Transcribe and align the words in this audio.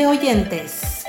de 0.00 0.06
Oyentes. 0.06 1.04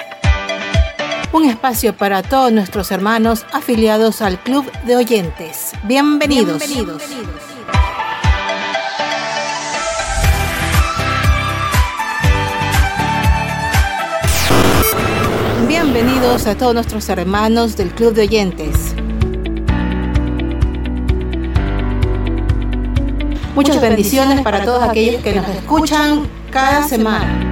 Un 1.32 1.46
espacio 1.46 1.96
para 1.96 2.24
todos 2.24 2.52
nuestros 2.52 2.92
hermanos 2.92 3.46
afiliados 3.54 4.22
al 4.22 4.38
Club 4.38 4.70
de 4.86 4.98
Oyentes. 4.98 5.72
Bienvenidos. 5.84 6.60
Bienvenidos. 6.60 7.02
Bienvenidos 15.70 16.48
a 16.48 16.58
todos 16.58 16.74
nuestros 16.74 17.08
hermanos 17.08 17.78
del 17.78 17.92
Club 17.92 18.14
de 18.14 18.24
Oyentes. 18.24 18.94
Muchas 23.56 23.80
bendiciones 23.80 24.42
para 24.42 24.66
todos 24.66 24.84
aquellos 24.84 25.24
que 25.24 25.34
nos 25.34 25.48
escuchan 25.48 26.28
cada 26.52 26.86
semana. 26.86 27.51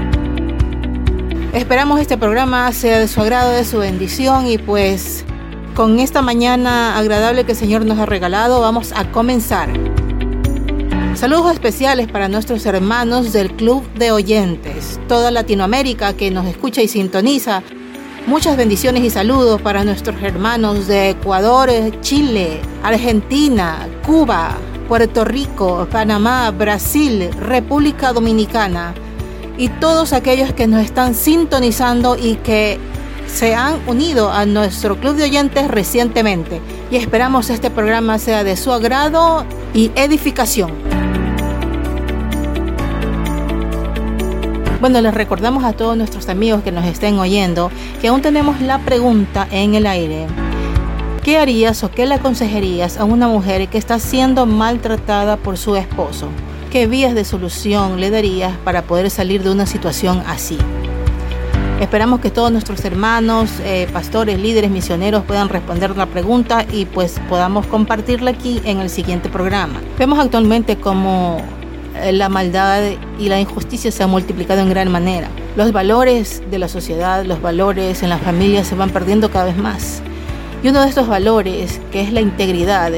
Esperamos 1.53 1.99
este 1.99 2.15
programa 2.15 2.71
sea 2.73 2.99
de 2.99 3.07
su 3.07 3.19
agrado, 3.21 3.49
de 3.49 3.65
su 3.65 3.79
bendición 3.79 4.45
y 4.45 4.59
pues 4.59 5.25
con 5.73 5.97
esta 5.97 6.21
mañana 6.21 6.95
agradable 6.95 7.43
que 7.43 7.53
el 7.53 7.57
Señor 7.57 7.87
nos 7.87 7.97
ha 7.97 8.05
regalado 8.05 8.61
vamos 8.61 8.93
a 8.95 9.09
comenzar. 9.11 9.67
Saludos 11.15 11.51
especiales 11.53 12.07
para 12.07 12.27
nuestros 12.27 12.67
hermanos 12.67 13.33
del 13.33 13.51
Club 13.53 13.83
de 13.95 14.11
Oyentes, 14.11 14.99
toda 15.07 15.31
Latinoamérica 15.31 16.13
que 16.13 16.29
nos 16.29 16.45
escucha 16.45 16.83
y 16.83 16.87
sintoniza. 16.87 17.63
Muchas 18.27 18.55
bendiciones 18.55 19.03
y 19.03 19.09
saludos 19.09 19.59
para 19.59 19.83
nuestros 19.83 20.21
hermanos 20.21 20.85
de 20.85 21.09
Ecuador, 21.09 21.71
Chile, 22.01 22.61
Argentina, 22.83 23.87
Cuba, 24.05 24.55
Puerto 24.87 25.25
Rico, 25.25 25.87
Panamá, 25.91 26.51
Brasil, 26.51 27.31
República 27.39 28.13
Dominicana 28.13 28.93
y 29.59 29.67
todos 29.67 30.13
aquellos 30.13 30.53
que 30.53 30.67
nos 30.67 30.83
están 30.83 31.13
sintonizando 31.13 32.15
y 32.15 32.35
que 32.35 32.79
se 33.27 33.53
han 33.53 33.77
unido 33.87 34.31
a 34.31 34.45
nuestro 34.45 34.97
club 34.97 35.15
de 35.15 35.25
oyentes 35.25 35.67
recientemente. 35.67 36.61
Y 36.89 36.95
esperamos 36.95 37.49
este 37.49 37.69
programa 37.69 38.17
sea 38.19 38.45
de 38.45 38.55
su 38.55 38.71
agrado 38.71 39.45
y 39.73 39.91
edificación. 39.95 40.71
Bueno, 44.79 45.01
les 45.01 45.13
recordamos 45.13 45.65
a 45.65 45.73
todos 45.73 45.97
nuestros 45.97 46.29
amigos 46.29 46.63
que 46.63 46.71
nos 46.71 46.85
estén 46.85 47.19
oyendo 47.19 47.69
que 48.01 48.07
aún 48.07 48.21
tenemos 48.21 48.61
la 48.61 48.79
pregunta 48.79 49.45
en 49.51 49.75
el 49.75 49.85
aire. 49.85 50.25
¿Qué 51.21 51.37
harías 51.37 51.83
o 51.83 51.91
qué 51.91 52.05
le 52.05 52.15
aconsejarías 52.15 52.95
a 52.95 53.03
una 53.03 53.27
mujer 53.27 53.67
que 53.67 53.77
está 53.77 53.99
siendo 53.99 54.45
maltratada 54.45 55.35
por 55.35 55.57
su 55.57 55.75
esposo? 55.75 56.29
¿Qué 56.71 56.85
vías 56.85 57.15
de 57.15 57.25
solución 57.25 57.99
le 57.99 58.11
darías 58.11 58.55
para 58.63 58.83
poder 58.83 59.09
salir 59.09 59.41
de 59.41 59.49
una 59.49 59.65
situación 59.65 60.21
así? 60.27 60.55
Esperamos 61.81 62.19
que 62.19 62.29
todos 62.29 62.51
nuestros 62.51 62.85
hermanos, 62.85 63.49
eh, 63.63 63.87
pastores, 63.91 64.39
líderes, 64.39 64.69
misioneros 64.69 65.23
puedan 65.23 65.49
responder 65.49 65.97
la 65.97 66.05
pregunta 66.05 66.67
y 66.71 66.85
pues 66.85 67.19
podamos 67.27 67.65
compartirla 67.65 68.29
aquí 68.29 68.61
en 68.65 68.81
el 68.81 68.91
siguiente 68.91 69.29
programa. 69.29 69.81
Vemos 69.97 70.19
actualmente 70.19 70.75
cómo 70.75 71.41
eh, 72.03 72.11
la 72.11 72.29
maldad 72.29 72.83
y 73.17 73.29
la 73.29 73.39
injusticia 73.39 73.91
se 73.91 74.03
han 74.03 74.11
multiplicado 74.11 74.61
en 74.61 74.69
gran 74.69 74.91
manera. 74.91 75.27
Los 75.55 75.71
valores 75.71 76.43
de 76.51 76.59
la 76.59 76.67
sociedad, 76.67 77.25
los 77.25 77.41
valores 77.41 78.03
en 78.03 78.09
la 78.09 78.19
familia 78.19 78.63
se 78.63 78.75
van 78.75 78.91
perdiendo 78.91 79.31
cada 79.31 79.45
vez 79.45 79.57
más. 79.57 80.03
Y 80.61 80.69
uno 80.69 80.83
de 80.83 80.89
estos 80.89 81.07
valores, 81.07 81.81
que 81.91 82.01
es 82.01 82.13
la 82.13 82.21
integridad, 82.21 82.91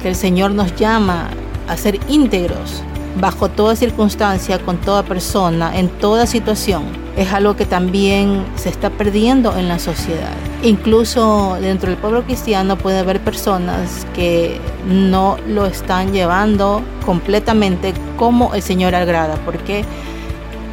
que 0.00 0.08
el 0.08 0.14
Señor 0.14 0.52
nos 0.52 0.76
llama 0.76 1.30
a 1.66 1.76
ser 1.76 1.98
íntegros 2.08 2.84
bajo 3.20 3.48
toda 3.48 3.76
circunstancia, 3.76 4.58
con 4.58 4.78
toda 4.78 5.02
persona, 5.02 5.78
en 5.78 5.88
toda 5.88 6.26
situación, 6.26 6.84
es 7.16 7.32
algo 7.32 7.56
que 7.56 7.64
también 7.64 8.44
se 8.56 8.68
está 8.68 8.90
perdiendo 8.90 9.56
en 9.56 9.68
la 9.68 9.78
sociedad. 9.78 10.34
Incluso 10.62 11.56
dentro 11.60 11.88
del 11.88 11.98
pueblo 11.98 12.24
cristiano 12.24 12.76
puede 12.76 12.98
haber 12.98 13.20
personas 13.20 14.06
que 14.14 14.60
no 14.86 15.38
lo 15.48 15.66
están 15.66 16.12
llevando 16.12 16.82
completamente 17.04 17.94
como 18.16 18.54
el 18.54 18.62
Señor 18.62 18.94
agrada, 18.94 19.36
porque 19.44 19.84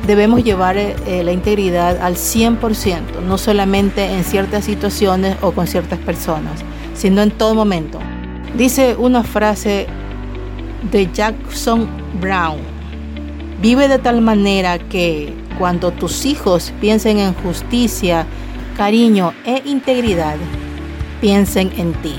debemos 0.06 0.44
llevar 0.44 0.78
eh, 0.78 1.22
la 1.24 1.32
integridad 1.32 2.02
al 2.02 2.16
100%, 2.16 3.22
no 3.26 3.38
solamente 3.38 4.06
en 4.12 4.26
ciertas 4.26 4.66
situaciones 4.66 5.38
o 5.42 5.52
con 5.52 5.68
ciertas 5.68 6.00
personas, 6.00 6.60
sino 6.94 7.22
en 7.22 7.32
todo 7.32 7.56
momento. 7.56 8.00
Dice 8.58 8.96
una 8.98 9.24
frase 9.24 9.88
de 10.92 11.10
Jackson 11.12 11.88
Brown, 12.20 12.58
vive 13.62 13.88
de 13.88 14.00
tal 14.00 14.22
manera 14.22 14.80
que 14.80 15.34
cuando 15.58 15.92
tus 15.92 16.26
hijos 16.26 16.74
piensen 16.82 17.20
en 17.20 17.34
justicia, 17.34 18.26
cariño 18.76 19.34
e 19.46 19.62
integridad, 19.66 20.36
piensen 21.22 21.72
en 21.78 21.94
ti. 22.02 22.16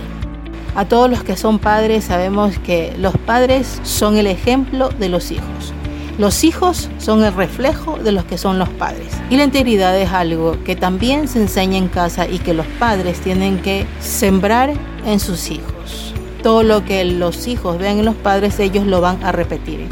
A 0.75 0.87
todos 0.87 1.09
los 1.11 1.23
que 1.23 1.37
son 1.37 1.59
padres 1.59 2.05
sabemos 2.05 2.59
que 2.59 2.95
los 2.99 3.17
padres 3.17 3.81
son 3.85 4.17
el 4.17 4.27
ejemplo 4.27 4.89
de 4.89 5.09
los 5.09 5.31
hijos. 5.31 5.73
Los 6.17 6.45
hijos 6.45 6.89
son 6.99 7.25
el 7.25 7.35
reflejo 7.35 7.99
de 7.99 8.13
los 8.13 8.25
que 8.25 8.39
son 8.39 8.59
los 8.59 8.69
padres. 8.69 9.09
Y 9.31 9.37
la 9.37 9.45
integridad 9.45 9.99
es 9.99 10.11
algo 10.11 10.57
que 10.65 10.77
también 10.77 11.27
se 11.27 11.41
enseña 11.41 11.77
en 11.77 11.89
casa 11.89 12.29
y 12.29 12.39
que 12.39 12.55
los 12.55 12.67
padres 12.79 13.21
tienen 13.21 13.59
que 13.59 13.85
sembrar 14.01 14.73
en 15.05 15.19
sus 15.19 15.51
hijos. 15.51 16.14
Todo 16.45 16.63
lo 16.63 16.85
que 16.85 17.03
los 17.07 17.47
hijos 17.47 17.79
vean 17.79 17.99
en 17.99 18.05
los 18.05 18.15
padres, 18.15 18.61
ellos 18.61 18.87
lo 18.87 19.01
van 19.01 19.25
a 19.25 19.33
repetir. 19.33 19.87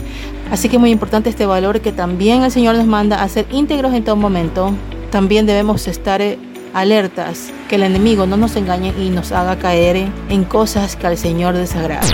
Así 0.51 0.69
que 0.69 0.77
es 0.77 0.81
muy 0.81 0.91
importante 0.91 1.31
este 1.31 1.47
valor 1.47 1.81
que 1.81 1.93
también 1.93 2.43
el 2.43 2.51
Señor 2.51 2.77
nos 2.77 2.87
manda 2.87 3.23
a 3.23 3.29
ser 3.31 3.47
íntegros 3.51 3.95
en 3.95 4.05
todo 4.05 4.17
momento. 4.17 4.75
También 5.11 5.47
debemos 5.47 5.89
estar 5.89 6.21
alertas 6.75 7.51
que 7.71 7.77
el 7.77 7.85
enemigo 7.85 8.27
no 8.27 8.37
nos 8.37 8.55
engañe 8.57 8.93
y 8.99 9.09
nos 9.09 9.33
haga 9.33 9.59
caer 9.59 10.11
en 10.29 10.45
cosas 10.45 10.95
que 10.95 11.07
al 11.07 11.17
Señor 11.17 11.57
desagrada. 11.57 12.07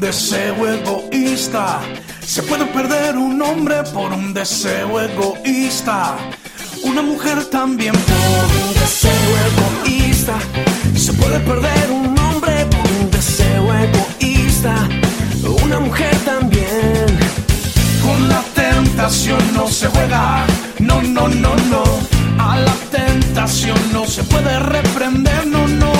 deseo 0.00 0.68
egoísta. 0.68 1.80
Se 2.26 2.42
puede 2.42 2.64
perder 2.66 3.16
un 3.16 3.40
hombre 3.42 3.82
por 3.92 4.12
un 4.12 4.32
deseo 4.32 5.00
egoísta. 5.00 6.16
Una 6.82 7.02
mujer 7.02 7.44
también 7.44 7.94
por 7.94 8.44
un 8.66 8.74
deseo 8.74 9.30
egoísta. 9.84 10.34
Se 10.96 11.12
puede 11.12 11.38
perder 11.40 11.90
un 11.90 12.18
hombre 12.18 12.66
por 12.66 12.90
un 13.00 13.10
deseo 13.10 13.72
egoísta. 13.74 14.74
Una 15.64 15.80
mujer 15.80 16.16
también. 16.24 17.06
Con 18.02 18.28
la 18.28 18.42
tentación 18.54 19.38
no 19.52 19.68
se 19.68 19.88
juega. 19.88 20.46
No, 20.78 21.02
no, 21.02 21.28
no, 21.28 21.54
no. 21.70 21.84
A 22.38 22.58
la 22.58 22.74
tentación 22.90 23.78
no 23.92 24.06
se 24.06 24.24
puede 24.24 24.58
reprender. 24.58 25.46
No, 25.46 25.68
no. 25.68 25.92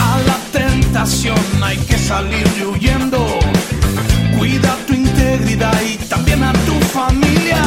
A 0.00 0.18
la 0.26 0.38
tentación 0.52 1.38
hay 1.62 1.78
que 1.78 1.98
salir 1.98 2.46
huyendo. 2.66 3.26
Cuida 4.38 4.76
tu 4.86 4.94
y 5.30 5.96
también 6.08 6.42
a 6.42 6.52
tu 6.52 6.72
familia. 6.86 7.62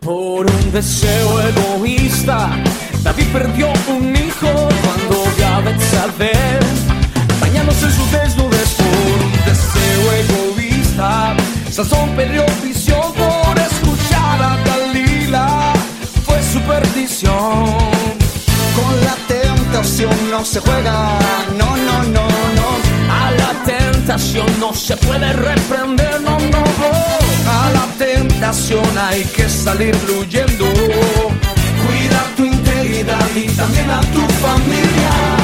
Por 0.00 0.46
un 0.50 0.72
deseo 0.72 1.42
egoísta, 1.42 2.50
David 3.02 3.26
perdió 3.32 3.72
un 3.88 4.16
hijo 4.16 4.50
cuando 4.82 5.62
Betsabé 5.64 6.32
bañándose 7.40 7.86
en 7.86 7.92
su 7.92 8.04
desnudez 8.10 8.70
por 8.78 9.24
un 9.24 9.32
deseo 9.44 10.12
egoísta. 10.22 11.36
Sansón 11.70 12.10
perdió 12.16 12.44
se 20.44 20.60
juega, 20.60 21.18
no, 21.56 21.76
no, 21.76 22.02
no, 22.04 22.26
no. 22.26 22.68
A 23.10 23.30
la 23.30 23.52
tentación 23.64 24.46
no 24.58 24.74
se 24.74 24.96
puede 24.96 25.32
reprender, 25.32 26.20
no, 26.20 26.38
no, 26.38 26.60
no. 26.60 27.50
A 27.50 27.70
la 27.70 27.86
tentación 27.98 28.86
hay 28.98 29.24
que 29.24 29.48
salir 29.48 29.94
fluyendo. 29.94 30.64
Cuida 31.84 32.24
tu 32.36 32.44
integridad 32.44 33.28
y 33.34 33.46
también 33.48 33.90
a 33.90 34.00
tu 34.00 34.20
familia. 34.44 35.41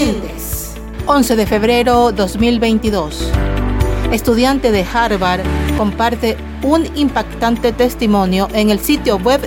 Club 0.00 0.14
de 0.14 0.20
Oyentes. 0.20 0.72
11 1.06 1.36
de 1.36 1.46
febrero 1.46 2.12
2022. 2.12 3.30
Estudiante 4.12 4.70
de 4.70 4.84
Harvard 4.92 5.42
comparte 5.76 6.36
un 6.62 6.86
impactante 6.96 7.72
testimonio 7.72 8.48
en 8.54 8.70
el 8.70 8.80
sitio 8.80 9.18
web 9.18 9.40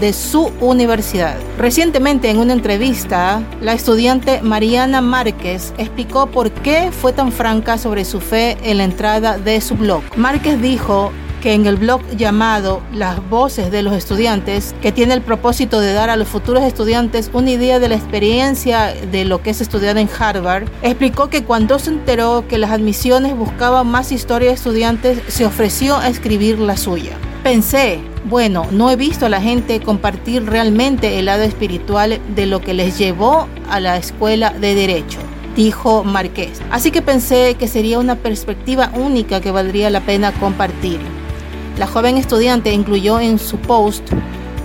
de 0.00 0.12
su 0.12 0.50
universidad. 0.60 1.36
Recientemente 1.58 2.30
en 2.30 2.38
una 2.38 2.54
entrevista, 2.54 3.42
la 3.60 3.74
estudiante 3.74 4.40
Mariana 4.42 5.00
Márquez 5.00 5.72
explicó 5.78 6.26
por 6.26 6.50
qué 6.50 6.90
fue 6.90 7.12
tan 7.12 7.30
franca 7.32 7.78
sobre 7.78 8.04
su 8.04 8.20
fe 8.20 8.56
en 8.62 8.78
la 8.78 8.84
entrada 8.84 9.38
de 9.38 9.60
su 9.60 9.76
blog. 9.76 10.02
Márquez 10.16 10.60
dijo 10.60 11.12
que 11.40 11.54
en 11.54 11.66
el 11.66 11.76
blog 11.76 12.02
llamado 12.16 12.82
Las 12.92 13.28
Voces 13.28 13.70
de 13.70 13.82
los 13.82 13.94
Estudiantes, 13.94 14.74
que 14.80 14.92
tiene 14.92 15.14
el 15.14 15.22
propósito 15.22 15.80
de 15.80 15.92
dar 15.92 16.10
a 16.10 16.16
los 16.16 16.28
futuros 16.28 16.62
estudiantes 16.62 17.30
una 17.32 17.50
idea 17.50 17.78
de 17.78 17.88
la 17.88 17.94
experiencia 17.94 18.94
de 19.10 19.24
lo 19.24 19.42
que 19.42 19.50
es 19.50 19.60
estudiar 19.60 19.98
en 19.98 20.08
Harvard, 20.18 20.68
explicó 20.82 21.30
que 21.30 21.44
cuando 21.44 21.78
se 21.78 21.90
enteró 21.90 22.44
que 22.46 22.58
las 22.58 22.70
admisiones 22.70 23.36
buscaban 23.36 23.86
más 23.86 24.12
historia 24.12 24.48
de 24.48 24.54
estudiantes, 24.54 25.20
se 25.28 25.46
ofreció 25.46 25.96
a 25.96 26.08
escribir 26.08 26.58
la 26.58 26.76
suya. 26.76 27.16
Pensé, 27.42 28.00
bueno, 28.26 28.66
no 28.70 28.90
he 28.90 28.96
visto 28.96 29.26
a 29.26 29.30
la 29.30 29.40
gente 29.40 29.80
compartir 29.80 30.44
realmente 30.44 31.18
el 31.18 31.26
lado 31.26 31.42
espiritual 31.42 32.20
de 32.34 32.46
lo 32.46 32.60
que 32.60 32.74
les 32.74 32.98
llevó 32.98 33.48
a 33.68 33.80
la 33.80 33.96
escuela 33.96 34.50
de 34.50 34.74
derecho 34.74 35.18
dijo 35.56 36.04
Márquez. 36.04 36.60
Así 36.70 36.90
que 36.90 37.02
pensé 37.02 37.56
que 37.58 37.68
sería 37.68 37.98
una 37.98 38.16
perspectiva 38.16 38.92
única 38.94 39.40
que 39.40 39.50
valdría 39.50 39.90
la 39.90 40.00
pena 40.00 40.32
compartir. 40.32 41.00
La 41.80 41.86
joven 41.86 42.18
estudiante 42.18 42.74
incluyó 42.74 43.20
en 43.20 43.38
su 43.38 43.56
post 43.56 44.06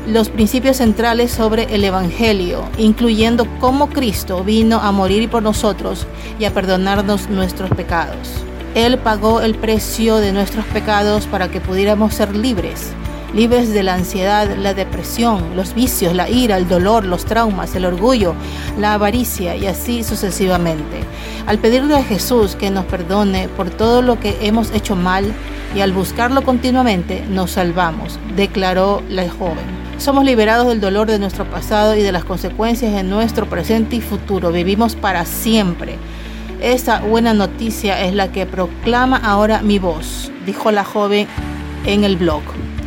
los 0.05 0.27
principios 0.27 0.75
centrales 0.75 1.31
sobre 1.31 1.73
el 1.73 1.85
Evangelio, 1.85 2.65
incluyendo 2.77 3.47
cómo 3.61 3.87
Cristo 3.87 4.43
vino 4.43 4.81
a 4.81 4.91
morir 4.91 5.29
por 5.29 5.41
nosotros 5.41 6.07
y 6.39 6.43
a 6.43 6.53
perdonarnos 6.53 7.29
nuestros 7.29 7.69
pecados. 7.69 8.43
Él 8.73 8.97
pagó 8.97 9.39
el 9.39 9.55
precio 9.55 10.17
de 10.17 10.33
nuestros 10.33 10.65
pecados 10.65 11.25
para 11.27 11.47
que 11.47 11.61
pudiéramos 11.61 12.13
ser 12.15 12.35
libres, 12.35 12.91
libres 13.33 13.73
de 13.73 13.83
la 13.83 13.93
ansiedad, 13.93 14.53
la 14.57 14.73
depresión, 14.73 15.55
los 15.55 15.73
vicios, 15.73 16.13
la 16.13 16.29
ira, 16.29 16.57
el 16.57 16.67
dolor, 16.67 17.05
los 17.05 17.23
traumas, 17.23 17.75
el 17.75 17.85
orgullo, 17.85 18.33
la 18.77 18.93
avaricia 18.93 19.55
y 19.55 19.67
así 19.67 20.03
sucesivamente. 20.03 21.05
Al 21.47 21.59
pedirle 21.59 21.95
a 21.95 22.03
Jesús 22.03 22.57
que 22.57 22.71
nos 22.71 22.83
perdone 22.83 23.47
por 23.47 23.69
todo 23.69 24.01
lo 24.01 24.19
que 24.19 24.37
hemos 24.41 24.71
hecho 24.71 24.97
mal 24.97 25.33
y 25.75 25.81
al 25.81 25.91
buscarlo 25.91 26.43
continuamente 26.43 27.23
nos 27.29 27.51
salvamos, 27.51 28.17
declaró 28.35 29.03
la 29.09 29.29
joven. 29.29 29.85
Somos 29.97 30.23
liberados 30.23 30.67
del 30.67 30.79
dolor 30.79 31.07
de 31.07 31.19
nuestro 31.19 31.45
pasado 31.45 31.95
y 31.95 32.01
de 32.01 32.11
las 32.11 32.23
consecuencias 32.23 32.93
en 32.93 33.09
nuestro 33.09 33.45
presente 33.47 33.97
y 33.97 34.01
futuro. 34.01 34.51
Vivimos 34.51 34.95
para 34.95 35.25
siempre. 35.25 35.97
Esta 36.61 37.01
buena 37.01 37.33
noticia 37.33 38.01
es 38.05 38.13
la 38.13 38.31
que 38.31 38.45
proclama 38.45 39.17
ahora 39.17 39.61
mi 39.61 39.77
voz, 39.77 40.31
dijo 40.45 40.71
la 40.71 40.85
joven 40.85 41.27
en 41.85 42.03
el 42.03 42.15
blog. 42.15 42.41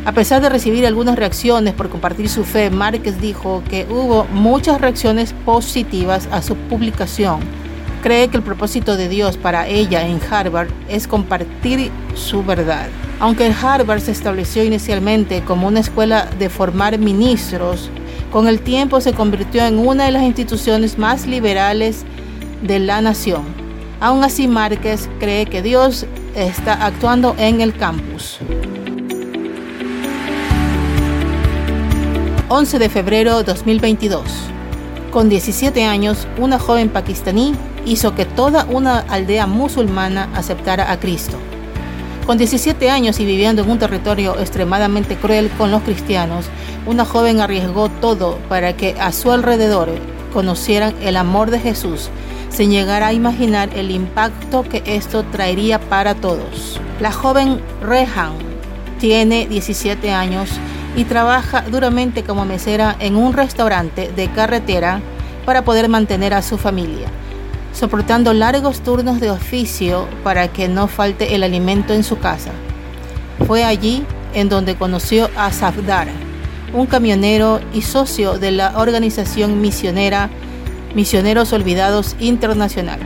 A 0.05 0.13
pesar 0.13 0.41
de 0.41 0.49
recibir 0.49 0.87
algunas 0.87 1.17
reacciones 1.17 1.75
por 1.75 1.91
compartir 1.91 2.31
su 2.31 2.45
fe, 2.45 2.71
Márquez 2.71 3.21
dijo 3.21 3.63
que 3.69 3.87
hubo 3.91 4.25
muchas 4.33 4.81
reacciones 4.81 5.35
positivas 5.45 6.29
a 6.33 6.41
su 6.41 6.57
publicación. 6.57 7.41
Cree 8.03 8.29
que 8.29 8.37
el 8.37 8.43
propósito 8.43 8.97
de 8.97 9.09
Dios 9.09 9.37
para 9.37 9.67
ella 9.67 10.07
en 10.07 10.21
Harvard 10.31 10.69
es 10.89 11.09
compartir 11.09 11.91
su 12.15 12.45
verdad. 12.45 12.89
Aunque 13.19 13.53
Harvard 13.61 14.01
se 14.01 14.13
estableció 14.13 14.63
inicialmente 14.63 15.43
como 15.43 15.67
una 15.67 15.81
escuela 15.81 16.29
de 16.39 16.49
formar 16.49 16.97
ministros, 16.99 17.91
con 18.31 18.47
el 18.47 18.61
tiempo 18.61 19.01
se 19.01 19.15
convirtió 19.15 19.65
en 19.65 19.79
una 19.79 20.05
de 20.05 20.13
las 20.13 20.23
instituciones 20.23 20.97
más 20.97 21.27
liberales 21.27 22.05
de 22.63 22.79
la 22.79 23.01
nación. 23.01 23.43
Aún 24.01 24.23
así, 24.23 24.47
Márquez 24.47 25.09
cree 25.19 25.47
que 25.47 25.61
Dios 25.61 26.07
está 26.37 26.87
actuando 26.87 27.35
en 27.37 27.61
el 27.61 27.77
campus. 27.77 28.39
11 32.49 32.79
de 32.79 32.89
febrero 32.89 33.43
2022. 33.43 34.23
Con 35.19 35.29
17 35.29 35.85
años, 35.85 36.29
una 36.39 36.61
joven 36.61 36.91
pakistaní 36.91 37.53
hizo 37.85 38.15
que 38.15 38.25
toda 38.25 38.67
una 38.67 39.01
aldea 39.01 39.49
musulmana 39.49 40.29
aceptara 40.33 40.93
a 40.93 41.01
Cristo. 41.01 41.37
Con 42.25 42.39
17 42.39 42.89
años 42.89 43.19
y 43.19 43.25
viviendo 43.25 43.63
en 43.63 43.71
un 43.71 43.81
territorio 43.81 44.39
extremadamente 44.39 45.17
cruel 45.17 45.51
con 45.59 45.73
los 45.73 45.83
cristianos, 45.83 46.47
una 46.87 47.05
joven 47.05 47.41
arriesgó 47.41 47.89
todo 47.89 48.39
para 48.49 48.77
que 48.77 48.95
a 49.01 49.11
su 49.11 49.33
alrededor 49.33 49.89
conocieran 50.33 50.95
el 51.03 51.17
amor 51.17 51.51
de 51.51 51.59
Jesús, 51.59 52.11
sin 52.49 52.71
llegar 52.71 53.03
a 53.03 53.13
imaginar 53.13 53.71
el 53.75 53.91
impacto 53.91 54.63
que 54.63 54.85
esto 54.87 55.25
traería 55.25 55.81
para 55.81 56.15
todos. 56.15 56.81
La 57.01 57.11
joven 57.11 57.61
Rehan 57.83 58.35
tiene 59.01 59.49
17 59.49 60.13
años 60.13 60.49
y 60.97 61.05
trabaja 61.05 61.63
duramente 61.63 62.23
como 62.23 62.45
mesera 62.45 62.97
en 62.99 63.17
un 63.17 63.33
restaurante 63.33 64.11
de 64.15 64.29
carretera 64.29 65.01
para 65.45 65.63
poder 65.63 65.89
mantener 65.89 66.35
a 66.35 66.43
su 66.43 66.59
familia, 66.59 67.09
soportando 67.73 68.33
largos 68.35 68.81
turnos 68.81 69.21
de 69.21 69.31
oficio 69.31 70.09
para 70.25 70.49
que 70.49 70.69
no 70.69 70.89
falte 70.89 71.35
el 71.35 71.43
alimento 71.43 71.95
en 71.95 72.05
su 72.05 72.19
casa. 72.19 72.51
Fue 73.47 73.65
allí 73.65 74.05
en 74.35 74.49
donde 74.49 74.77
conoció 74.77 75.31
a 75.37 75.53
Safdar, 75.53 76.09
un 76.75 76.87
camionero 76.87 77.61
y 77.73 77.83
socio 77.83 78.39
de 78.39 78.51
la 78.51 78.79
organización 78.79 79.61
misionera 79.61 80.29
Misioneros 80.95 81.53
Olvidados 81.53 82.17
Internacional, 82.19 82.99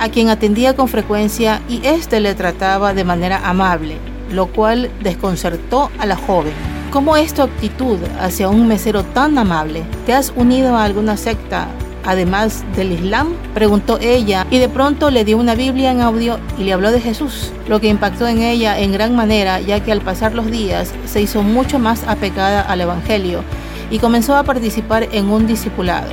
a 0.00 0.08
quien 0.08 0.30
atendía 0.30 0.74
con 0.74 0.88
frecuencia 0.88 1.60
y 1.68 1.86
éste 1.86 2.20
le 2.20 2.34
trataba 2.34 2.94
de 2.94 3.04
manera 3.04 3.48
amable, 3.48 3.96
lo 4.30 4.46
cual 4.46 4.90
desconcertó 5.02 5.90
a 5.98 6.06
la 6.06 6.16
joven. 6.16 6.71
¿Cómo 6.92 7.16
es 7.16 7.32
tu 7.32 7.40
actitud 7.40 7.98
hacia 8.20 8.50
un 8.50 8.68
mesero 8.68 9.02
tan 9.02 9.38
amable? 9.38 9.82
¿Te 10.04 10.12
has 10.12 10.30
unido 10.36 10.76
a 10.76 10.84
alguna 10.84 11.16
secta 11.16 11.68
además 12.04 12.64
del 12.76 12.92
Islam? 12.92 13.28
Preguntó 13.54 13.98
ella 13.98 14.46
y 14.50 14.58
de 14.58 14.68
pronto 14.68 15.10
le 15.10 15.24
dio 15.24 15.38
una 15.38 15.54
Biblia 15.54 15.90
en 15.90 16.02
audio 16.02 16.38
y 16.58 16.64
le 16.64 16.74
habló 16.74 16.92
de 16.92 17.00
Jesús, 17.00 17.50
lo 17.66 17.80
que 17.80 17.88
impactó 17.88 18.28
en 18.28 18.42
ella 18.42 18.78
en 18.78 18.92
gran 18.92 19.16
manera 19.16 19.58
ya 19.58 19.80
que 19.80 19.90
al 19.90 20.02
pasar 20.02 20.34
los 20.34 20.50
días 20.50 20.92
se 21.06 21.22
hizo 21.22 21.42
mucho 21.42 21.78
más 21.78 22.06
apegada 22.06 22.60
al 22.60 22.82
Evangelio 22.82 23.42
y 23.90 23.98
comenzó 23.98 24.36
a 24.36 24.44
participar 24.44 25.08
en 25.12 25.30
un 25.30 25.46
discipulado 25.46 26.10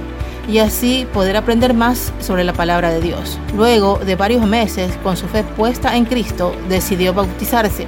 y 0.47 0.59
así 0.59 1.05
poder 1.13 1.35
aprender 1.35 1.73
más 1.73 2.13
sobre 2.21 2.45
la 2.45 2.53
palabra 2.53 2.89
de 2.89 3.01
Dios. 3.01 3.37
Luego 3.53 3.99
de 3.99 4.15
varios 4.15 4.47
meses, 4.47 4.97
con 5.03 5.17
su 5.17 5.27
fe 5.27 5.43
puesta 5.43 5.97
en 5.97 6.05
Cristo, 6.05 6.55
decidió 6.69 7.13
bautizarse, 7.13 7.85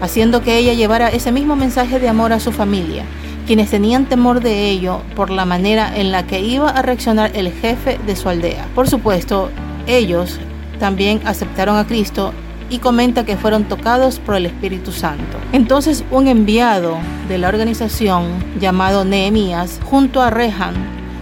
haciendo 0.00 0.42
que 0.42 0.58
ella 0.58 0.72
llevara 0.72 1.08
ese 1.08 1.32
mismo 1.32 1.56
mensaje 1.56 1.98
de 1.98 2.08
amor 2.08 2.32
a 2.32 2.40
su 2.40 2.52
familia, 2.52 3.04
quienes 3.46 3.70
tenían 3.70 4.06
temor 4.06 4.40
de 4.40 4.70
ello 4.70 5.00
por 5.14 5.30
la 5.30 5.44
manera 5.44 5.92
en 5.96 6.12
la 6.12 6.26
que 6.26 6.40
iba 6.40 6.70
a 6.70 6.82
reaccionar 6.82 7.32
el 7.34 7.52
jefe 7.52 7.98
de 8.06 8.16
su 8.16 8.28
aldea. 8.28 8.66
Por 8.74 8.88
supuesto, 8.88 9.50
ellos 9.86 10.38
también 10.78 11.20
aceptaron 11.24 11.76
a 11.76 11.86
Cristo 11.86 12.32
y 12.70 12.78
comenta 12.78 13.24
que 13.24 13.36
fueron 13.36 13.64
tocados 13.64 14.18
por 14.18 14.34
el 14.36 14.46
Espíritu 14.46 14.92
Santo. 14.92 15.38
Entonces 15.52 16.04
un 16.10 16.28
enviado 16.28 16.96
de 17.28 17.38
la 17.38 17.48
organización 17.48 18.24
llamado 18.58 19.04
Nehemías 19.04 19.80
junto 19.84 20.22
a 20.22 20.30
Rehan 20.30 20.74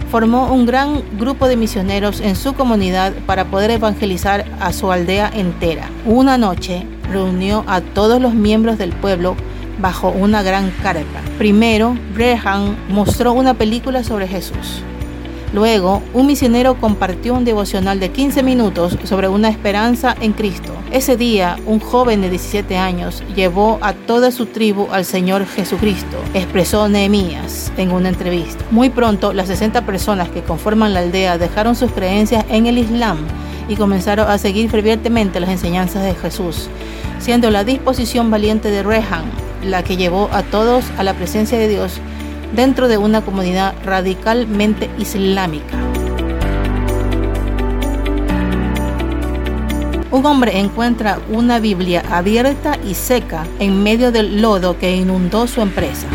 formó 0.09 0.53
un 0.53 0.65
gran 0.65 1.01
grupo 1.17 1.47
de 1.47 1.57
misioneros 1.57 2.21
en 2.21 2.35
su 2.35 2.53
comunidad 2.53 3.13
para 3.25 3.45
poder 3.45 3.71
evangelizar 3.71 4.45
a 4.59 4.71
su 4.71 4.91
aldea 4.91 5.31
entera. 5.33 5.89
Una 6.05 6.37
noche, 6.37 6.85
reunió 7.11 7.63
a 7.67 7.81
todos 7.81 8.21
los 8.21 8.33
miembros 8.33 8.77
del 8.77 8.91
pueblo 8.91 9.35
bajo 9.79 10.09
una 10.09 10.43
gran 10.43 10.71
carpa. 10.81 11.21
Primero, 11.37 11.97
Breham 12.13 12.75
mostró 12.89 13.33
una 13.33 13.53
película 13.53 14.03
sobre 14.03 14.27
Jesús. 14.27 14.83
Luego, 15.53 16.01
un 16.13 16.25
misionero 16.25 16.79
compartió 16.79 17.35
un 17.35 17.45
devocional 17.45 17.99
de 17.99 18.09
15 18.09 18.41
minutos 18.41 18.97
sobre 19.03 19.27
una 19.27 19.49
esperanza 19.49 20.15
en 20.19 20.33
Cristo. 20.33 20.73
Ese 20.91 21.15
día, 21.15 21.57
un 21.67 21.79
joven 21.79 22.21
de 22.21 22.31
17 22.31 22.75
años 22.75 23.21
llevó 23.35 23.77
a 23.81 23.93
toda 23.93 24.31
su 24.31 24.47
tribu 24.47 24.87
al 24.91 25.05
Señor 25.05 25.45
Jesucristo, 25.45 26.17
expresó 26.33 26.89
Nehemías 26.89 27.71
en 27.77 27.91
una 27.91 28.09
entrevista. 28.09 28.65
Muy 28.71 28.89
pronto, 28.89 29.31
las 29.31 29.47
60 29.47 29.85
personas 29.85 30.29
que 30.29 30.41
conforman 30.41 30.93
la 30.95 31.01
aldea 31.01 31.37
dejaron 31.37 31.75
sus 31.75 31.91
creencias 31.91 32.45
en 32.49 32.65
el 32.65 32.79
Islam 32.79 33.17
y 33.69 33.75
comenzaron 33.75 34.29
a 34.29 34.39
seguir 34.39 34.71
fervientemente 34.71 35.39
las 35.39 35.51
enseñanzas 35.51 36.03
de 36.03 36.15
Jesús, 36.15 36.67
siendo 37.23 37.51
la 37.51 37.63
disposición 37.63 38.29
valiente 38.29 38.69
de 38.69 38.83
Rehan 38.83 39.23
la 39.63 39.81
que 39.81 39.95
llevó 39.95 40.27
a 40.33 40.43
todos 40.43 40.83
a 40.97 41.03
la 41.03 41.13
presencia 41.13 41.57
de 41.57 41.69
Dios 41.69 42.01
dentro 42.53 42.89
de 42.89 42.97
una 42.97 43.21
comunidad 43.21 43.75
radicalmente 43.85 44.89
islámica. 44.97 45.77
Un 50.11 50.25
hombre 50.25 50.59
encuentra 50.59 51.19
una 51.29 51.61
Biblia 51.61 52.03
abierta 52.11 52.77
y 52.85 52.93
seca 52.93 53.47
en 53.59 53.81
medio 53.81 54.11
del 54.11 54.41
lodo 54.41 54.77
que 54.77 54.93
inundó 54.93 55.47
su 55.47 55.61
empresa. 55.61 56.07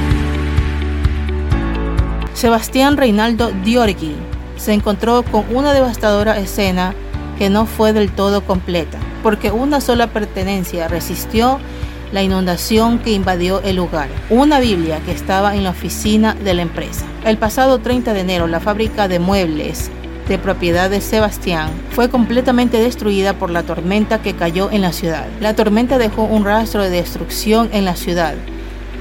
Sebastián 2.34 2.98
Reinaldo 2.98 3.50
Diorgui 3.64 4.14
se 4.58 4.74
encontró 4.74 5.22
con 5.22 5.44
una 5.56 5.72
devastadora 5.72 6.38
escena 6.38 6.94
que 7.38 7.48
no 7.48 7.64
fue 7.64 7.94
del 7.94 8.12
todo 8.12 8.44
completa, 8.44 8.98
porque 9.22 9.50
una 9.50 9.80
sola 9.80 10.08
pertenencia 10.08 10.88
resistió 10.88 11.58
la 12.12 12.22
inundación 12.22 12.98
que 12.98 13.12
invadió 13.12 13.60
el 13.62 13.76
lugar, 13.76 14.08
una 14.30 14.60
Biblia 14.60 15.00
que 15.04 15.12
estaba 15.12 15.54
en 15.54 15.64
la 15.64 15.70
oficina 15.70 16.34
de 16.34 16.54
la 16.54 16.62
empresa. 16.62 17.04
El 17.25 17.37
pasado 17.37 17.78
30 17.78 18.14
de 18.14 18.20
enero, 18.20 18.46
la 18.46 18.60
fábrica 18.60 19.08
de 19.08 19.18
muebles 19.18 19.90
de 20.28 20.38
propiedad 20.38 20.90
de 20.90 21.00
Sebastián 21.00 21.70
fue 21.90 22.10
completamente 22.10 22.78
destruida 22.78 23.34
por 23.34 23.50
la 23.50 23.62
tormenta 23.62 24.20
que 24.20 24.34
cayó 24.34 24.70
en 24.70 24.82
la 24.82 24.92
ciudad. 24.92 25.26
La 25.40 25.54
tormenta 25.54 25.98
dejó 25.98 26.25
un 26.25 26.44
rastro 26.44 26.82
de 26.82 26.90
destrucción 26.90 27.70
en 27.72 27.84
la 27.87 27.96
ciudad, 27.96 28.34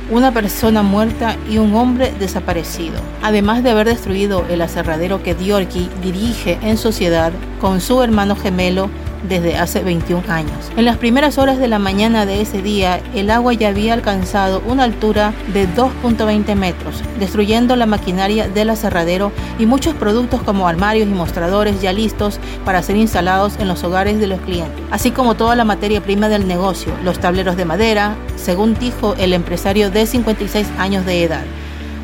una 0.10 0.34
persona 0.34 0.84
muerta 0.84 1.36
y 1.50 1.58
un 1.58 1.76
hombre 1.76 2.14
desaparecido, 2.18 2.96
además 3.22 3.62
de 3.62 3.72
haber 3.72 3.88
destruido 3.88 4.46
el 4.50 4.62
aserradero 4.62 5.22
que 5.22 5.36
Diorki 5.36 5.90
dirige 6.02 6.58
en 6.62 6.78
sociedad 6.78 7.34
con 7.60 7.82
su 7.82 8.02
hermano 8.02 8.38
gemelo 8.38 8.90
desde 9.24 9.58
hace 9.58 9.84
21 9.84 10.24
años. 10.32 10.72
En 10.76 10.86
las 10.86 10.98
primeras 10.98 11.38
horas 11.38 11.58
de 11.58 11.68
la 11.68 11.80
mañana 11.80 12.26
de 12.26 12.42
ese 12.42 12.62
día, 12.62 13.02
el 13.14 13.30
agua 13.30 13.54
ya 13.54 13.70
había 13.70 13.94
alcanzado 13.94 14.62
una 14.66 14.84
altura 14.84 15.34
de 15.54 15.68
2.20 15.68 16.56
metros, 16.56 17.04
destruyendo 17.20 17.76
la 17.76 17.86
maquinaria 17.86 18.48
del 18.48 18.70
aserradero 18.70 19.32
y 19.60 19.66
muchos 19.66 19.94
productos 19.96 20.42
como 20.44 20.68
armarios 20.68 21.08
y 21.08 21.14
mostradores 21.14 21.82
ya 21.82 21.94
listos 21.94 22.40
para 22.66 22.82
ser 22.82 22.96
instalados 22.96 23.58
en 23.60 23.68
los 23.68 23.84
hogares 23.84 24.20
de 24.20 24.28
los 24.28 24.40
clientes, 24.42 24.84
así 24.92 25.12
como 25.12 25.36
toda 25.36 25.56
la 25.56 25.66
materia 25.66 26.02
prima 26.02 26.30
del 26.30 26.48
negocio, 26.48 26.94
los 27.04 27.20
tableros 27.20 27.58
de 27.58 27.66
madera, 27.66 28.16
según 28.36 28.76
dijo 28.76 29.16
el 29.18 29.34
empresario 29.34 29.90
de 29.90 30.06
56 30.06 30.68
años 30.78 31.06
de 31.06 31.24
edad. 31.24 31.44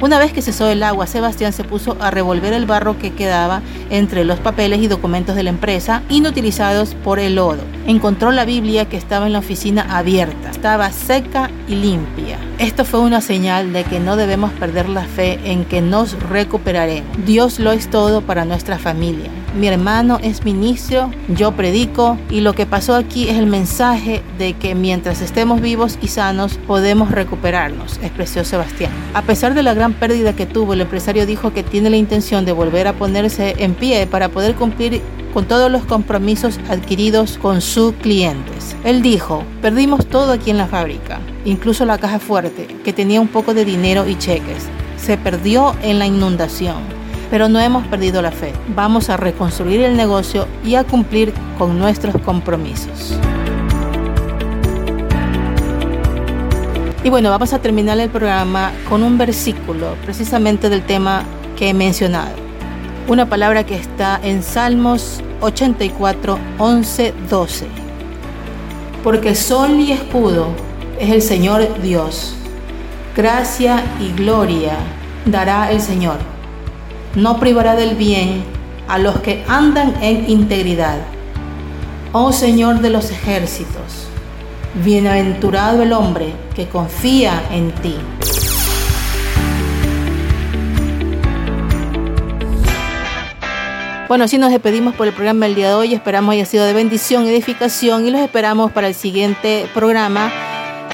Una 0.01 0.19
vez 0.19 0.33
que 0.33 0.41
cesó 0.41 0.69
el 0.69 0.83
agua, 0.83 1.07
Sebastián 1.07 1.53
se 1.53 1.63
puso 1.63 1.97
a 1.99 2.11
revolver 2.11 2.53
el 2.53 2.65
barro 2.65 2.97
que 2.97 3.13
quedaba 3.13 3.61
entre 3.89 4.25
los 4.25 4.39
papeles 4.39 4.81
y 4.81 4.87
documentos 4.87 5.35
de 5.35 5.43
la 5.43 5.49
empresa, 5.49 6.03
inutilizados 6.09 6.95
por 6.95 7.19
el 7.19 7.35
lodo. 7.35 7.61
Encontró 7.87 8.31
la 8.31 8.45
Biblia 8.45 8.89
que 8.89 8.97
estaba 8.97 9.27
en 9.27 9.33
la 9.33 9.39
oficina 9.39 9.97
abierta, 9.97 10.51
estaba 10.51 10.91
seca 10.91 11.49
y 11.67 11.75
limpia. 11.75 12.37
Esto 12.59 12.85
fue 12.85 12.99
una 12.99 13.21
señal 13.21 13.73
de 13.73 13.83
que 13.83 13.99
no 13.99 14.15
debemos 14.15 14.51
perder 14.53 14.89
la 14.89 15.05
fe 15.05 15.39
en 15.45 15.65
que 15.65 15.81
nos 15.81 16.19
recuperaremos. 16.29 17.25
Dios 17.25 17.59
lo 17.59 17.71
es 17.71 17.89
todo 17.89 18.21
para 18.21 18.45
nuestra 18.45 18.77
familia. 18.77 19.29
Mi 19.55 19.67
hermano 19.67 20.17
es 20.23 20.43
ministro, 20.43 21.11
yo 21.27 21.51
predico 21.51 22.17
y 22.31 22.41
lo 22.41 22.53
que 22.53 22.65
pasó 22.65 22.95
aquí 22.95 23.29
es 23.29 23.37
el 23.37 23.45
mensaje 23.45 24.23
de 24.39 24.53
que 24.53 24.73
mientras 24.73 25.21
estemos 25.21 25.61
vivos 25.61 25.99
y 26.01 26.07
sanos 26.07 26.57
podemos 26.65 27.11
recuperarnos, 27.11 27.99
expresó 28.01 28.43
Sebastián. 28.43 28.91
A 29.13 29.21
pesar 29.21 29.53
de 29.53 29.61
la 29.61 29.75
gran 29.75 29.93
pérdida 29.93 30.33
que 30.33 30.47
tuvo, 30.47 30.73
el 30.73 30.81
empresario 30.81 31.27
dijo 31.27 31.53
que 31.53 31.61
tiene 31.61 31.91
la 31.91 31.97
intención 31.97 32.45
de 32.45 32.51
volver 32.51 32.87
a 32.87 32.93
ponerse 32.93 33.53
en 33.59 33.75
pie 33.75 34.07
para 34.07 34.29
poder 34.29 34.55
cumplir 34.55 35.01
con 35.35 35.45
todos 35.45 35.71
los 35.71 35.85
compromisos 35.85 36.59
adquiridos 36.67 37.37
con 37.37 37.61
sus 37.61 37.93
clientes. 37.93 38.75
Él 38.83 39.03
dijo, 39.03 39.43
perdimos 39.61 40.07
todo 40.07 40.31
aquí 40.31 40.49
en 40.49 40.57
la 40.57 40.67
fábrica, 40.67 41.19
incluso 41.45 41.85
la 41.85 41.99
caja 41.99 42.17
fuerte, 42.17 42.65
que 42.83 42.91
tenía 42.91 43.21
un 43.21 43.27
poco 43.27 43.53
de 43.53 43.65
dinero 43.65 44.07
y 44.07 44.17
cheques. 44.17 44.67
Se 44.97 45.15
perdió 45.15 45.75
en 45.83 45.99
la 45.99 46.07
inundación 46.07 47.02
pero 47.33 47.49
no 47.49 47.59
hemos 47.59 47.87
perdido 47.87 48.21
la 48.21 48.29
fe. 48.29 48.53
Vamos 48.75 49.09
a 49.09 49.17
reconstruir 49.17 49.81
el 49.81 49.97
negocio 49.97 50.45
y 50.63 50.75
a 50.75 50.83
cumplir 50.83 51.33
con 51.57 51.79
nuestros 51.79 52.15
compromisos. 52.21 53.17
Y 57.03 57.09
bueno, 57.09 57.31
vamos 57.31 57.51
a 57.51 57.57
terminar 57.57 57.99
el 57.99 58.11
programa 58.11 58.71
con 58.87 59.01
un 59.01 59.17
versículo 59.17 59.95
precisamente 60.05 60.69
del 60.69 60.83
tema 60.83 61.23
que 61.57 61.69
he 61.69 61.73
mencionado. 61.73 62.35
Una 63.07 63.27
palabra 63.27 63.65
que 63.65 63.77
está 63.77 64.19
en 64.21 64.43
Salmos 64.43 65.19
84, 65.41 66.37
11, 66.59 67.13
12. 67.31 67.65
Porque 69.03 69.33
sol 69.33 69.71
y 69.79 69.91
escudo 69.91 70.49
es 70.99 71.09
el 71.09 71.23
Señor 71.23 71.81
Dios. 71.81 72.35
Gracia 73.17 73.83
y 73.99 74.11
gloria 74.11 74.75
dará 75.25 75.71
el 75.71 75.81
Señor 75.81 76.33
no 77.15 77.39
privará 77.39 77.75
del 77.75 77.95
bien 77.95 78.43
a 78.87 78.97
los 78.97 79.19
que 79.19 79.43
andan 79.47 79.93
en 80.01 80.29
integridad. 80.29 80.97
Oh 82.11 82.31
Señor 82.31 82.79
de 82.79 82.89
los 82.89 83.11
ejércitos, 83.11 84.07
bienaventurado 84.83 85.83
el 85.83 85.93
hombre 85.93 86.33
que 86.55 86.67
confía 86.67 87.43
en 87.51 87.71
ti. 87.71 87.95
Bueno, 94.07 94.25
así 94.25 94.37
nos 94.37 94.51
despedimos 94.51 94.93
por 94.93 95.07
el 95.07 95.13
programa 95.13 95.45
del 95.45 95.55
día 95.55 95.69
de 95.69 95.73
hoy. 95.73 95.93
Esperamos 95.95 96.33
haya 96.33 96.45
sido 96.45 96.65
de 96.65 96.73
bendición 96.73 97.27
edificación 97.27 98.05
y 98.05 98.11
los 98.11 98.21
esperamos 98.21 98.71
para 98.71 98.87
el 98.87 98.93
siguiente 98.93 99.67
programa 99.73 100.31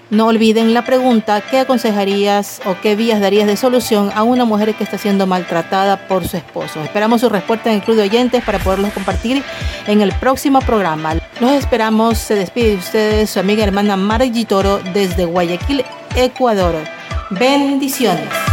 no 0.10 0.28
olviden 0.28 0.74
la 0.74 0.84
pregunta, 0.86 1.42
¿qué 1.42 1.60
aconsejarías 1.60 2.62
o 2.66 2.76
qué 2.82 2.96
vías 2.96 3.22
darías 3.22 3.48
de 3.48 3.56
solución 3.56 4.12
a 4.16 4.24
una 4.24 4.46
mujer 4.46 4.74
que 4.74 4.84
está 4.84 4.98
siendo 4.98 5.28
maltratada 5.28 6.08
por 6.08 6.28
su 6.28 6.38
esposo? 6.38 6.82
Esperamos 6.84 7.22
su 7.22 7.30
respuesta 7.30 7.70
en 7.70 7.78
el 7.78 7.82
Club 7.84 7.98
de 7.98 8.04
Oyentes 8.04 8.44
para 8.44 8.60
poderlos 8.60 8.92
compartir 8.94 9.44
en 9.88 10.02
el 10.02 10.12
próximo 10.14 10.62
programa. 10.62 11.16
Los 11.40 11.52
esperamos, 11.52 12.18
se 12.18 12.36
despide 12.36 12.72
de 12.72 12.78
ustedes 12.78 13.30
su 13.30 13.40
amiga 13.40 13.64
hermana 13.64 13.98
Mara 13.98 14.26
Toro 14.48 14.80
desde 14.94 15.26
Guayaquil, 15.26 15.84
Ecuador. 16.16 16.76
Bendiciones. 17.30 18.49